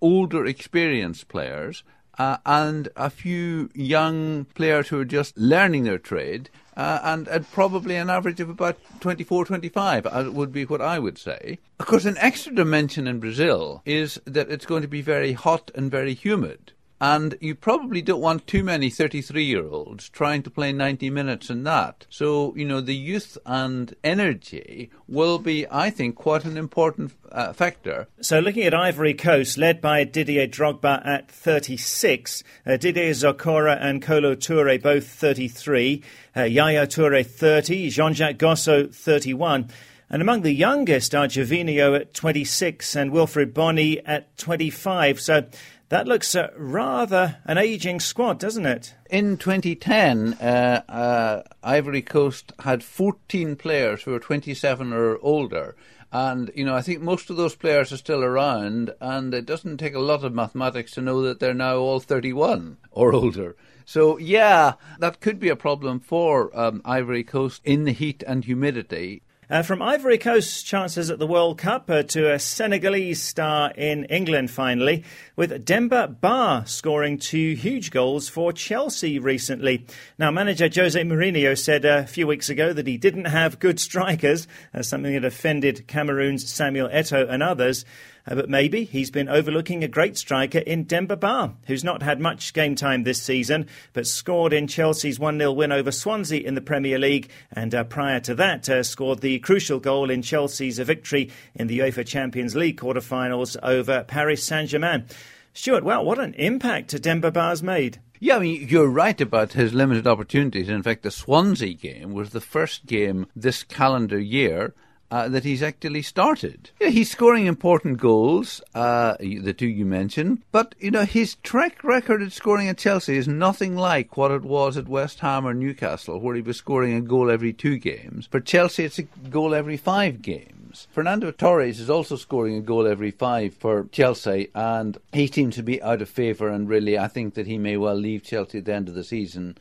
older, 0.00 0.46
experienced 0.46 1.28
players 1.28 1.82
uh, 2.18 2.38
and 2.44 2.88
a 2.96 3.10
few 3.10 3.70
young 3.74 4.44
players 4.54 4.88
who 4.88 5.00
are 5.00 5.04
just 5.04 5.36
learning 5.38 5.84
their 5.84 5.98
trade. 5.98 6.50
Uh, 6.76 6.98
and 7.02 7.28
at 7.28 7.50
probably 7.50 7.96
an 7.96 8.08
average 8.08 8.40
of 8.40 8.48
about 8.48 8.78
24, 9.00 9.44
25 9.44 10.06
uh, 10.06 10.30
would 10.32 10.52
be 10.52 10.64
what 10.64 10.80
I 10.80 10.98
would 10.98 11.18
say. 11.18 11.58
Of 11.78 11.86
course, 11.86 12.06
an 12.06 12.16
extra 12.18 12.54
dimension 12.54 13.06
in 13.06 13.20
Brazil 13.20 13.82
is 13.84 14.18
that 14.24 14.50
it's 14.50 14.64
going 14.64 14.80
to 14.82 14.88
be 14.88 15.02
very 15.02 15.32
hot 15.32 15.70
and 15.74 15.90
very 15.90 16.14
humid. 16.14 16.72
And 17.00 17.38
you 17.40 17.54
probably 17.54 18.02
don't 18.02 18.20
want 18.20 18.46
too 18.46 18.62
many 18.62 18.90
33 18.90 19.42
year 19.42 19.66
olds 19.66 20.10
trying 20.10 20.42
to 20.42 20.50
play 20.50 20.70
90 20.70 21.08
minutes 21.08 21.48
in 21.48 21.64
that. 21.64 22.04
So, 22.10 22.54
you 22.54 22.66
know, 22.66 22.82
the 22.82 22.94
youth 22.94 23.38
and 23.46 23.94
energy 24.04 24.90
will 25.08 25.38
be, 25.38 25.66
I 25.70 25.88
think, 25.88 26.16
quite 26.16 26.44
an 26.44 26.58
important 26.58 27.12
uh, 27.32 27.54
factor. 27.54 28.08
So, 28.20 28.38
looking 28.38 28.64
at 28.64 28.74
Ivory 28.74 29.14
Coast, 29.14 29.56
led 29.56 29.80
by 29.80 30.04
Didier 30.04 30.46
Drogba 30.46 31.06
at 31.06 31.30
36, 31.30 32.44
uh, 32.66 32.76
Didier 32.76 33.12
Zokora 33.12 33.78
and 33.80 34.02
Kolo 34.02 34.34
Toure 34.34 34.82
both 34.82 35.08
33, 35.08 36.02
uh, 36.36 36.42
Yaya 36.42 36.86
Toure 36.86 37.24
30, 37.24 37.88
Jean 37.88 38.12
Jacques 38.12 38.36
Gosso 38.36 38.94
31. 38.94 39.70
And 40.12 40.20
among 40.20 40.42
the 40.42 40.52
youngest 40.52 41.14
are 41.14 41.22
at 41.22 42.14
26 42.14 42.96
and 42.96 43.12
Wilfried 43.12 43.54
Bony 43.54 44.04
at 44.04 44.36
25. 44.38 45.20
So 45.20 45.46
that 45.90 46.06
looks 46.06 46.34
uh, 46.36 46.50
rather 46.56 47.38
an 47.44 47.58
ageing 47.58 48.00
squad, 48.00 48.38
doesn't 48.38 48.64
it? 48.64 48.94
In 49.10 49.36
2010, 49.36 50.34
uh, 50.34 50.82
uh, 50.88 51.42
Ivory 51.64 52.00
Coast 52.00 52.52
had 52.60 52.84
14 52.84 53.56
players 53.56 54.02
who 54.02 54.12
were 54.12 54.20
27 54.20 54.92
or 54.92 55.18
older. 55.18 55.76
And, 56.12 56.50
you 56.54 56.64
know, 56.64 56.76
I 56.76 56.82
think 56.82 57.02
most 57.02 57.28
of 57.28 57.36
those 57.36 57.56
players 57.56 57.92
are 57.92 57.96
still 57.96 58.22
around, 58.22 58.92
and 59.00 59.34
it 59.34 59.46
doesn't 59.46 59.78
take 59.78 59.94
a 59.94 60.00
lot 60.00 60.24
of 60.24 60.32
mathematics 60.32 60.92
to 60.92 61.02
know 61.02 61.22
that 61.22 61.40
they're 61.40 61.54
now 61.54 61.78
all 61.78 62.00
31 62.00 62.78
or 62.92 63.12
older. 63.12 63.56
So, 63.84 64.16
yeah, 64.16 64.74
that 65.00 65.20
could 65.20 65.40
be 65.40 65.48
a 65.48 65.56
problem 65.56 65.98
for 65.98 66.56
um, 66.58 66.82
Ivory 66.84 67.24
Coast 67.24 67.62
in 67.64 67.84
the 67.84 67.92
heat 67.92 68.22
and 68.26 68.44
humidity. 68.44 69.22
Uh, 69.50 69.64
from 69.64 69.82
Ivory 69.82 70.16
Coast 70.16 70.64
chances 70.64 71.10
at 71.10 71.18
the 71.18 71.26
World 71.26 71.58
Cup 71.58 71.90
uh, 71.90 72.04
to 72.04 72.32
a 72.32 72.38
Senegalese 72.38 73.20
star 73.20 73.72
in 73.72 74.04
England 74.04 74.48
finally, 74.48 75.02
with 75.34 75.64
Demba 75.64 76.06
Ba 76.06 76.62
scoring 76.68 77.18
two 77.18 77.54
huge 77.54 77.90
goals 77.90 78.28
for 78.28 78.52
Chelsea 78.52 79.18
recently. 79.18 79.84
Now, 80.20 80.30
manager 80.30 80.68
Jose 80.72 81.02
Mourinho 81.02 81.58
said 81.58 81.84
a 81.84 82.06
few 82.06 82.28
weeks 82.28 82.48
ago 82.48 82.72
that 82.72 82.86
he 82.86 82.96
didn't 82.96 83.24
have 83.24 83.58
good 83.58 83.80
strikers, 83.80 84.46
something 84.82 85.14
that 85.14 85.24
offended 85.24 85.88
Cameroon's 85.88 86.48
Samuel 86.48 86.88
Eto'o 86.88 87.28
and 87.28 87.42
others. 87.42 87.84
Uh, 88.30 88.36
but 88.36 88.48
maybe 88.48 88.84
he's 88.84 89.10
been 89.10 89.28
overlooking 89.28 89.82
a 89.82 89.88
great 89.88 90.16
striker 90.16 90.60
in 90.60 90.84
Demba 90.84 91.16
Ba, 91.16 91.52
who's 91.66 91.82
not 91.82 92.02
had 92.02 92.20
much 92.20 92.52
game 92.52 92.76
time 92.76 93.02
this 93.02 93.20
season, 93.20 93.66
but 93.92 94.06
scored 94.06 94.52
in 94.52 94.68
Chelsea's 94.68 95.18
1 95.18 95.38
0 95.38 95.52
win 95.52 95.72
over 95.72 95.90
Swansea 95.90 96.46
in 96.46 96.54
the 96.54 96.60
Premier 96.60 96.98
League, 96.98 97.28
and 97.52 97.74
uh, 97.74 97.82
prior 97.82 98.20
to 98.20 98.34
that, 98.36 98.68
uh, 98.68 98.84
scored 98.84 99.20
the 99.20 99.40
crucial 99.40 99.80
goal 99.80 100.10
in 100.10 100.22
Chelsea's 100.22 100.78
victory 100.78 101.30
in 101.56 101.66
the 101.66 101.80
UEFA 101.80 102.06
Champions 102.06 102.54
League 102.54 102.78
quarter-finals 102.78 103.56
over 103.62 104.04
Paris 104.04 104.44
Saint 104.44 104.68
Germain. 104.68 105.04
Stuart, 105.52 105.82
well, 105.82 106.04
what 106.04 106.20
an 106.20 106.34
impact 106.34 107.00
Demba 107.02 107.32
Ba's 107.32 107.62
made. 107.62 107.98
Yeah, 108.20 108.36
I 108.36 108.40
mean, 108.40 108.68
you're 108.68 108.86
right 108.86 109.20
about 109.20 109.54
his 109.54 109.72
limited 109.72 110.06
opportunities. 110.06 110.68
In 110.68 110.82
fact, 110.82 111.02
the 111.02 111.10
Swansea 111.10 111.74
game 111.74 112.12
was 112.12 112.30
the 112.30 112.40
first 112.40 112.86
game 112.86 113.26
this 113.34 113.64
calendar 113.64 114.18
year 114.18 114.74
uh, 115.10 115.28
that 115.28 115.44
he's 115.44 115.62
actually 115.62 116.02
started. 116.02 116.70
Yeah, 116.80 116.88
he's 116.88 117.10
scoring 117.10 117.46
important 117.46 117.98
goals, 117.98 118.60
uh, 118.74 119.16
the 119.18 119.52
two 119.52 119.68
you 119.68 119.84
mentioned, 119.84 120.42
but 120.52 120.74
you 120.78 120.90
know 120.90 121.04
his 121.04 121.36
track 121.36 121.82
record 121.82 122.22
at 122.22 122.32
scoring 122.32 122.68
at 122.68 122.78
Chelsea 122.78 123.16
is 123.16 123.28
nothing 123.28 123.76
like 123.76 124.16
what 124.16 124.30
it 124.30 124.42
was 124.42 124.76
at 124.76 124.88
West 124.88 125.20
Ham 125.20 125.46
or 125.46 125.54
Newcastle, 125.54 126.20
where 126.20 126.34
he 126.34 126.42
was 126.42 126.56
scoring 126.56 126.94
a 126.94 127.00
goal 127.00 127.30
every 127.30 127.52
two 127.52 127.78
games. 127.78 128.26
For 128.26 128.40
Chelsea, 128.40 128.84
it's 128.84 128.98
a 128.98 129.02
goal 129.02 129.54
every 129.54 129.76
five 129.76 130.22
games. 130.22 130.86
Fernando 130.92 131.32
Torres 131.32 131.80
is 131.80 131.90
also 131.90 132.14
scoring 132.14 132.56
a 132.56 132.60
goal 132.60 132.86
every 132.86 133.10
five 133.10 133.54
for 133.54 133.88
Chelsea, 133.90 134.48
and 134.54 134.96
he 135.12 135.26
seems 135.26 135.56
to 135.56 135.62
be 135.62 135.82
out 135.82 136.00
of 136.00 136.08
favour. 136.08 136.48
And 136.48 136.68
really, 136.68 136.96
I 136.96 137.08
think 137.08 137.34
that 137.34 137.46
he 137.46 137.58
may 137.58 137.76
well 137.76 137.96
leave 137.96 138.22
Chelsea 138.22 138.58
at 138.58 138.66
the 138.66 138.74
end 138.74 138.88
of 138.88 138.94
the 138.94 139.04
season 139.04 139.58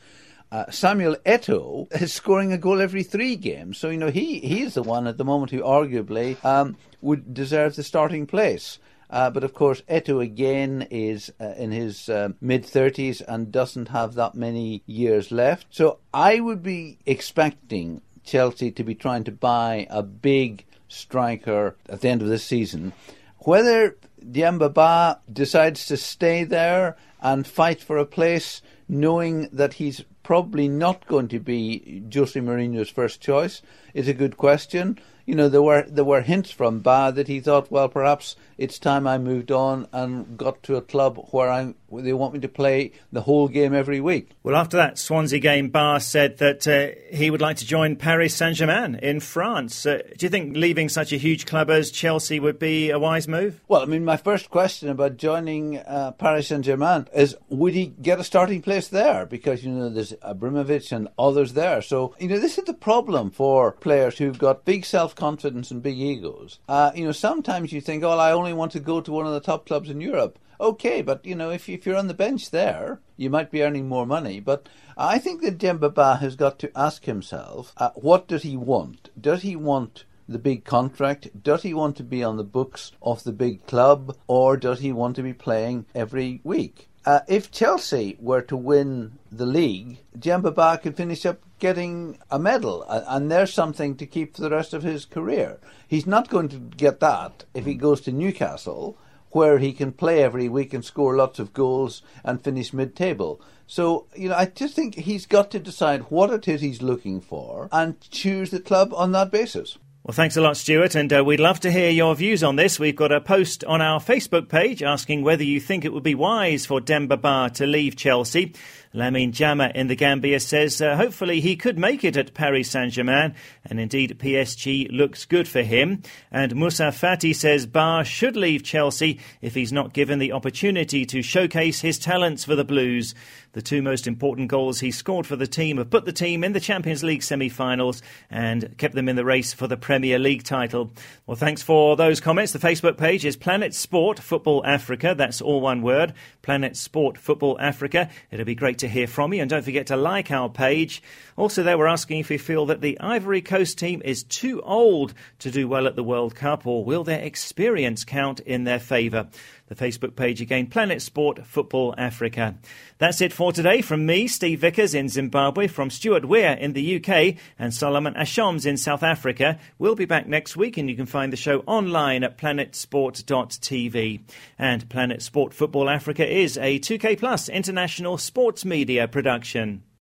uh, 0.51 0.69
Samuel 0.71 1.15
Eto'o 1.25 1.87
is 2.01 2.13
scoring 2.13 2.51
a 2.51 2.57
goal 2.57 2.81
every 2.81 3.03
three 3.03 3.35
games. 3.35 3.77
So, 3.77 3.89
you 3.89 3.97
know, 3.97 4.09
he, 4.09 4.39
he 4.39 4.61
is 4.61 4.73
the 4.73 4.83
one 4.83 5.07
at 5.07 5.17
the 5.17 5.25
moment 5.25 5.51
who 5.51 5.61
arguably 5.61 6.43
um, 6.43 6.75
would 7.01 7.33
deserve 7.33 7.75
the 7.75 7.83
starting 7.83 8.25
place. 8.25 8.79
Uh, 9.09 9.29
but 9.29 9.43
of 9.43 9.53
course, 9.53 9.81
Eto'o 9.89 10.23
again 10.23 10.87
is 10.91 11.31
uh, 11.41 11.53
in 11.57 11.71
his 11.71 12.09
uh, 12.09 12.29
mid 12.41 12.63
30s 12.63 13.21
and 13.27 13.51
doesn't 13.51 13.87
have 13.89 14.13
that 14.15 14.35
many 14.35 14.83
years 14.85 15.31
left. 15.31 15.65
So 15.71 15.99
I 16.13 16.39
would 16.39 16.61
be 16.61 16.99
expecting 17.05 18.01
Chelsea 18.23 18.71
to 18.71 18.83
be 18.83 18.93
trying 18.93 19.23
to 19.23 19.31
buy 19.31 19.87
a 19.89 20.03
big 20.03 20.65
striker 20.87 21.75
at 21.87 22.01
the 22.01 22.09
end 22.09 22.21
of 22.21 22.27
this 22.27 22.43
season. 22.43 22.93
Whether 23.39 23.97
Demba 24.31 24.69
Ba 24.69 25.21
decides 25.31 25.85
to 25.87 25.97
stay 25.97 26.43
there 26.43 26.97
and 27.21 27.47
fight 27.47 27.81
for 27.81 27.97
a 27.97 28.05
place, 28.05 28.61
knowing 28.87 29.49
that 29.51 29.73
he's 29.73 30.03
probably 30.29 30.67
not 30.67 31.07
going 31.07 31.27
to 31.27 31.39
be 31.39 32.03
Jose 32.13 32.39
Mourinho's 32.39 32.91
first 32.91 33.19
choice 33.19 33.63
is 33.95 34.07
a 34.07 34.13
good 34.13 34.37
question. 34.37 34.95
You 35.29 35.35
know, 35.35 35.47
there 35.47 35.61
were 35.61 35.83
there 35.83 36.03
were 36.03 36.21
hints 36.21 36.49
from 36.49 36.79
Ba 36.79 37.11
that 37.13 37.27
he 37.27 37.39
thought, 37.39 37.69
well, 37.69 37.87
perhaps 37.87 38.35
it's 38.57 38.79
time 38.79 39.05
I 39.05 39.19
moved 39.19 39.51
on 39.51 39.87
and 39.93 40.35
got 40.39 40.63
to 40.63 40.75
a 40.75 40.81
club 40.81 41.23
where 41.29 41.51
I 41.51 41.75
they 41.91 42.13
want 42.13 42.33
me 42.33 42.39
to 42.39 42.47
play 42.47 42.93
the 43.11 43.21
whole 43.21 43.47
game 43.47 43.73
every 43.73 44.01
week. 44.01 44.31
Well, 44.43 44.55
after 44.55 44.77
that 44.77 44.97
Swansea 44.97 45.39
game, 45.39 45.69
Ba 45.69 45.99
said 45.99 46.37
that 46.39 46.67
uh, 46.67 46.99
he 47.15 47.29
would 47.29 47.41
like 47.41 47.57
to 47.57 47.65
join 47.65 47.95
Paris 47.95 48.35
Saint 48.35 48.55
Germain 48.55 48.95
in 48.95 49.19
France. 49.19 49.85
Uh, 49.85 50.01
do 50.17 50.25
you 50.25 50.29
think 50.29 50.55
leaving 50.55 50.89
such 50.89 51.13
a 51.13 51.17
huge 51.17 51.45
club 51.45 51.69
as 51.69 51.91
Chelsea 51.91 52.39
would 52.39 52.59
be 52.59 52.89
a 52.89 52.99
wise 52.99 53.27
move? 53.27 53.61
Well, 53.67 53.81
I 53.81 53.85
mean, 53.85 54.05
my 54.05 54.17
first 54.17 54.49
question 54.49 54.89
about 54.89 55.17
joining 55.17 55.77
uh, 55.77 56.11
Paris 56.13 56.47
Saint 56.47 56.65
Germain 56.65 57.07
is 57.13 57.35
would 57.49 57.75
he 57.75 57.87
get 57.87 58.19
a 58.19 58.23
starting 58.23 58.63
place 58.63 58.87
there? 58.87 59.27
Because, 59.27 59.63
you 59.63 59.71
know, 59.71 59.89
there's 59.89 60.13
Ibrahimovic 60.13 60.91
and 60.91 61.07
others 61.17 61.53
there. 61.53 61.81
So, 61.81 62.15
you 62.19 62.27
know, 62.27 62.39
this 62.39 62.57
is 62.57 62.65
the 62.65 62.73
problem 62.73 63.29
for 63.29 63.71
players 63.71 64.17
who've 64.17 64.39
got 64.39 64.65
big 64.65 64.85
self 64.85 65.15
confidence 65.19 65.69
and 65.69 65.83
big 65.83 65.99
egos. 65.99 66.59
Uh, 66.67 66.91
you 66.95 67.05
know, 67.05 67.11
sometimes 67.11 67.71
you 67.71 67.81
think, 67.81 68.03
oh, 68.03 68.11
I 68.11 68.31
only 68.31 68.53
want 68.53 68.71
to 68.71 68.79
go 68.79 69.01
to 69.01 69.11
one 69.11 69.27
of 69.27 69.33
the 69.33 69.39
top 69.39 69.67
clubs 69.67 69.89
in 69.89 70.01
Europe. 70.01 70.39
Okay, 70.61 71.01
but 71.01 71.25
you 71.25 71.35
know, 71.35 71.51
if 71.51 71.69
if 71.69 71.85
you're 71.85 71.95
on 71.95 72.07
the 72.07 72.13
bench 72.13 72.51
there, 72.51 72.99
you 73.15 73.29
might 73.29 73.51
be 73.51 73.63
earning 73.63 73.87
more 73.87 74.05
money. 74.05 74.39
But 74.39 74.67
I 74.97 75.19
think 75.19 75.41
that 75.41 75.57
Demba 75.57 75.89
Ba 75.89 76.17
has 76.17 76.35
got 76.35 76.59
to 76.59 76.77
ask 76.77 77.05
himself, 77.05 77.73
uh, 77.77 77.91
what 77.95 78.27
does 78.27 78.43
he 78.43 78.57
want? 78.57 79.09
Does 79.19 79.41
he 79.43 79.55
want 79.55 80.03
the 80.27 80.39
big 80.39 80.65
contract? 80.65 81.41
Does 81.41 81.63
he 81.63 81.73
want 81.73 81.95
to 81.97 82.03
be 82.03 82.23
on 82.23 82.35
the 82.35 82.43
books 82.43 82.91
of 83.01 83.23
the 83.23 83.31
big 83.31 83.65
club, 83.67 84.17
or 84.27 84.57
does 84.57 84.79
he 84.81 84.91
want 84.91 85.15
to 85.15 85.23
be 85.23 85.33
playing 85.33 85.85
every 85.95 86.41
week? 86.43 86.88
Uh, 87.09 87.21
if 87.27 87.49
Chelsea 87.49 88.15
were 88.19 88.43
to 88.43 88.55
win 88.55 89.17
the 89.31 89.47
league, 89.47 89.97
Demba 90.19 90.51
Ba 90.51 90.77
could 90.77 90.95
finish 90.95 91.25
up 91.25 91.39
getting 91.57 92.19
a 92.29 92.37
medal, 92.37 92.85
and 92.87 93.31
there's 93.31 93.51
something 93.51 93.95
to 93.95 94.05
keep 94.05 94.35
for 94.35 94.43
the 94.43 94.51
rest 94.51 94.75
of 94.75 94.83
his 94.83 95.05
career. 95.05 95.57
He's 95.87 96.05
not 96.05 96.29
going 96.29 96.49
to 96.49 96.57
get 96.57 96.99
that 96.99 97.45
if 97.55 97.65
he 97.65 97.73
goes 97.73 98.01
to 98.01 98.11
Newcastle 98.11 98.95
where 99.31 99.57
he 99.57 99.73
can 99.73 99.91
play 99.91 100.21
every 100.21 100.47
week 100.47 100.71
and 100.71 100.85
score 100.85 101.15
lots 101.15 101.39
of 101.39 101.51
goals 101.51 102.03
and 102.23 102.43
finish 102.43 102.73
mid 102.73 102.95
table. 102.95 103.41
So, 103.65 104.05
you 104.15 104.29
know, 104.29 104.35
I 104.35 104.45
just 104.45 104.75
think 104.75 104.93
he's 104.93 105.25
got 105.25 105.49
to 105.49 105.59
decide 105.59 106.11
what 106.11 106.29
it 106.29 106.47
is 106.47 106.61
he's 106.61 106.83
looking 106.83 107.21
for 107.21 107.69
and 107.71 107.99
choose 108.11 108.51
the 108.51 108.59
club 108.59 108.93
on 108.93 109.13
that 109.13 109.31
basis. 109.31 109.79
Well, 110.09 110.15
thanks 110.15 110.37
a 110.37 110.41
lot, 110.41 110.57
Stuart, 110.57 110.95
and 110.95 111.13
uh, 111.13 111.23
we'd 111.23 111.39
love 111.39 111.59
to 111.59 111.71
hear 111.71 111.91
your 111.91 112.15
views 112.15 112.43
on 112.43 112.55
this. 112.55 112.79
We've 112.79 112.95
got 112.95 113.11
a 113.11 113.21
post 113.21 113.63
on 113.65 113.79
our 113.79 113.99
Facebook 113.99 114.49
page 114.49 114.81
asking 114.81 115.21
whether 115.21 115.43
you 115.43 115.59
think 115.59 115.85
it 115.85 115.93
would 115.93 116.01
be 116.01 116.15
wise 116.15 116.65
for 116.65 116.81
Demba 116.81 117.15
Ba 117.15 117.51
to 117.53 117.67
leave 117.67 117.95
Chelsea. 117.95 118.55
Lamine 118.93 119.31
Jama 119.31 119.71
in 119.75 119.87
the 119.87 119.95
Gambia 119.95 120.39
says 120.39 120.81
uh, 120.81 120.95
hopefully 120.95 121.41
he 121.41 121.55
could 121.55 121.77
make 121.77 122.03
it 122.03 122.17
at 122.17 122.33
Paris 122.33 122.71
Saint 122.71 122.93
Germain, 122.93 123.35
and 123.63 123.79
indeed 123.79 124.17
PSG 124.19 124.91
looks 124.91 125.25
good 125.25 125.47
for 125.47 125.61
him. 125.61 126.01
And 126.31 126.55
Musa 126.55 126.85
Fati 126.91 127.35
says 127.35 127.67
Ba 127.67 128.03
should 128.03 128.35
leave 128.35 128.63
Chelsea 128.63 129.19
if 129.41 129.53
he's 129.53 129.71
not 129.71 129.93
given 129.93 130.17
the 130.17 130.31
opportunity 130.31 131.05
to 131.05 131.21
showcase 131.21 131.81
his 131.81 131.99
talents 131.99 132.43
for 132.43 132.55
the 132.55 132.63
Blues. 132.63 133.13
The 133.53 133.61
two 133.63 133.81
most 133.81 134.05
important 134.07 134.47
goals 134.47 134.79
he 134.79 134.91
scored 134.91 135.25
for 135.25 135.35
the 135.35 135.47
team 135.47 135.77
have 135.77 135.89
put 135.89 136.05
the 136.05 136.13
team 136.13 136.43
in 136.43 136.53
the 136.53 136.59
Champions 136.59 137.03
League 137.03 137.23
semi 137.23 137.49
finals 137.49 138.01
and 138.29 138.75
kept 138.77 138.93
them 138.95 139.09
in 139.09 139.15
the 139.15 139.25
race 139.25 139.53
for 139.53 139.67
the 139.67 139.77
Premier 139.77 140.19
League 140.19 140.43
title. 140.43 140.91
Well, 141.25 141.35
thanks 141.35 141.61
for 141.61 141.95
those 141.95 142.19
comments. 142.19 142.53
The 142.53 142.59
Facebook 142.59 142.97
page 142.97 143.25
is 143.25 143.35
Planet 143.35 143.73
Sport 143.73 144.19
Football 144.19 144.63
Africa. 144.65 145.15
That's 145.15 145.41
all 145.41 145.61
one 145.61 145.81
word 145.81 146.13
Planet 146.41 146.75
Sport 146.77 147.17
Football 147.17 147.59
Africa. 147.59 148.09
It'll 148.31 148.45
be 148.45 148.55
great 148.55 148.78
to 148.79 148.87
hear 148.87 149.07
from 149.07 149.33
you. 149.33 149.41
And 149.41 149.49
don't 149.49 149.63
forget 149.63 149.87
to 149.87 149.95
like 149.95 150.31
our 150.31 150.49
page. 150.49 151.01
Also, 151.37 151.63
there 151.63 151.77
we're 151.77 151.87
asking 151.87 152.19
if 152.19 152.29
we 152.29 152.37
feel 152.37 152.65
that 152.67 152.81
the 152.81 152.99
Ivory 152.99 153.41
Coast 153.41 153.77
team 153.77 154.01
is 154.03 154.23
too 154.23 154.61
old 154.61 155.13
to 155.39 155.51
do 155.51 155.67
well 155.67 155.87
at 155.87 155.95
the 155.95 156.03
World 156.03 156.35
Cup 156.35 156.65
or 156.65 156.83
will 156.83 157.03
their 157.03 157.21
experience 157.21 158.03
count 158.03 158.39
in 158.41 158.63
their 158.63 158.79
favour? 158.79 159.27
The 159.69 159.75
Facebook 159.75 160.15
page 160.15 160.41
again, 160.41 160.65
Planet 160.65 160.99
Sport 160.99 161.45
Football 161.45 161.93
Africa. 161.95 162.55
That's 162.97 163.21
it 163.21 163.31
for 163.31 163.51
today 163.51 163.81
from 163.81 164.03
me, 164.03 164.27
Steve 164.27 164.61
Vickers 164.61 164.95
in 164.95 165.09
Zimbabwe, 165.09 165.67
from 165.67 165.91
Stuart 165.91 166.25
Weir 166.25 166.53
in 166.53 166.73
the 166.73 166.95
UK, 166.95 167.35
and 167.59 167.71
Solomon 167.71 168.15
Ashoms 168.15 168.65
in 168.65 168.77
South 168.77 169.03
Africa. 169.03 169.59
We'll 169.77 169.93
be 169.93 170.05
back 170.05 170.27
next 170.27 170.57
week, 170.57 170.77
and 170.77 170.89
you 170.89 170.95
can 170.95 171.05
find 171.05 171.31
the 171.31 171.37
show 171.37 171.59
online 171.67 172.23
at 172.23 172.39
planetsport.tv. 172.39 174.21
And 174.57 174.89
Planet 174.89 175.21
Sport 175.21 175.53
Football 175.53 175.87
Africa 175.87 176.27
is 176.27 176.57
a 176.57 176.79
2K 176.79 177.19
Plus 177.19 177.47
international 177.47 178.17
sports 178.17 178.65
media 178.65 179.07
production. 179.07 179.83